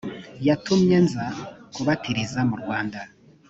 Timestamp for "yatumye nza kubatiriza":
0.47-2.39